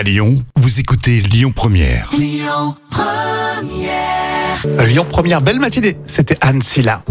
[0.00, 2.10] À Lyon, vous écoutez Lyon Première.
[2.16, 2.74] Lyon
[5.06, 7.04] Première, belle matinée, c'était Anne Silla.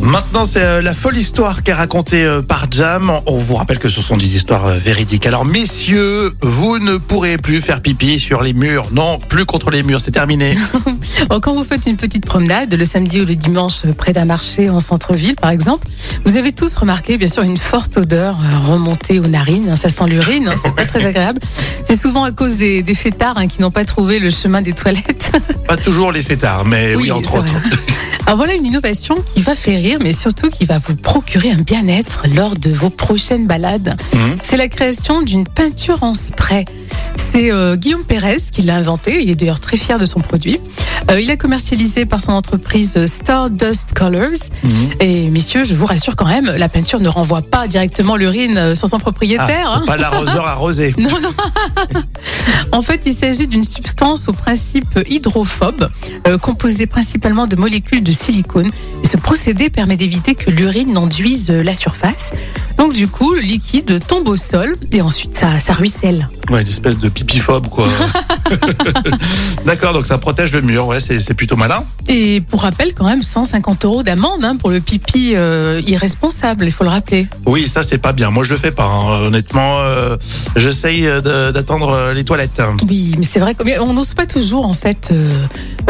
[0.00, 3.12] Maintenant, c'est euh, la folle histoire qui est racontée euh, par Jam.
[3.26, 5.24] On vous rappelle que ce sont des histoires euh, véridiques.
[5.24, 8.88] Alors, messieurs, vous ne pourrez plus faire pipi sur les murs.
[8.90, 10.54] Non, plus contre les murs, c'est terminé.
[11.42, 14.80] Quand vous faites une petite promenade le samedi ou le dimanche près d'un marché en
[14.80, 15.86] centre-ville, par exemple,
[16.24, 19.68] vous avez tous remarqué, bien sûr, une forte odeur euh, remontée aux narines.
[19.70, 21.40] hein, Ça sent l'urine, hein, c'est pas très agréable.
[21.84, 24.72] C'est souvent à cause des, des fêtards hein, qui n'ont pas trouvé le chemin des
[24.72, 25.30] toilettes.
[25.68, 27.52] Pas toujours les fêtards, mais oui, entre c'est autres.
[28.26, 31.56] Alors voilà une innovation qui va faire rire, mais surtout qui va vous procurer un
[31.56, 33.96] bien-être lors de vos prochaines balades.
[34.14, 34.38] Mhm.
[34.42, 36.64] C'est la création d'une peinture en spray.
[37.16, 39.22] C'est euh, Guillaume Pérez qui l'a inventé.
[39.22, 40.58] Il est d'ailleurs très fier de son produit.
[41.10, 44.28] Euh, il a commercialisé par son entreprise Stardust Colors.
[44.62, 44.70] Mhm.
[45.00, 48.74] Et messieurs, je vous rassure quand même, la peinture ne renvoie pas directement l'urine euh,
[48.74, 49.68] sur son Ah, propriétaire.
[49.70, 49.80] hein.
[49.84, 50.94] c'est pas l'arroseur arrosé.
[51.02, 51.32] Non, non.
[52.72, 55.90] En fait, il s'agit d'une substance au principe hydrophobe,
[56.26, 58.70] euh, composée principalement de molécules de silicone.
[59.04, 62.30] Et ce procédé permet d'éviter que l'urine n'enduise euh, la surface.
[62.78, 66.28] Donc, du coup, le liquide tombe au sol et ensuite ça, ça ruisselle.
[66.50, 67.86] Ouais, une espèce de pipiphobe, quoi.
[69.66, 70.86] D'accord, donc ça protège le mur.
[70.86, 71.84] Ouais, c'est plutôt malin.
[72.08, 76.72] Et pour rappel, quand même, 150 euros d'amende hein, pour le pipi euh, irresponsable, il
[76.72, 77.26] faut le rappeler.
[77.46, 78.30] Oui, ça c'est pas bien.
[78.30, 78.84] Moi je le fais pas.
[78.84, 79.22] hein.
[79.26, 80.16] Honnêtement, euh,
[80.56, 82.60] j'essaye d'attendre euh, les toilettes.
[82.88, 85.10] Oui, mais c'est vrai qu'on n'ose pas toujours, en fait,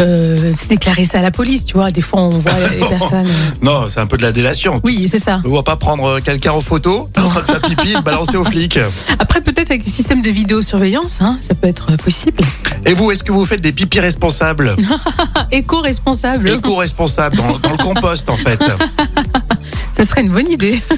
[0.00, 1.90] euh, se déclarer ça à la police, tu vois.
[1.90, 3.26] Des fois, on voit les personnes.
[3.62, 4.80] Non, c'est un peu de la délation.
[4.84, 5.40] Oui, c'est ça.
[5.44, 8.44] On va pas prendre quelqu'un en photo, train de faire pipi et le balancer aux
[8.44, 8.78] flics.
[9.18, 12.40] Après, peut-être avec les systèmes de vidéosurveillance, hein, ça peut être possible.
[12.86, 14.76] Et vous, est-ce que vous faites des pipis responsables?
[15.50, 18.58] Éco-responsable, Éco-responsables dans, dans le compost en fait
[19.96, 20.80] ça serait une bonne idée.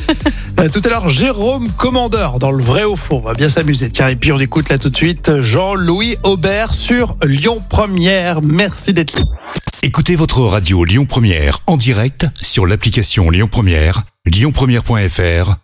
[0.61, 3.17] Euh, Tout à l'heure, Jérôme Commandeur dans le vrai au fond.
[3.17, 3.91] On va bien s'amuser.
[3.91, 8.41] Tiens, et puis on écoute là tout de suite Jean-Louis Aubert sur Lyon Première.
[8.41, 9.25] Merci d'être là.
[9.83, 15.64] Écoutez votre radio Lyon Première en direct sur l'application Lyon Première, lyonpremière.fr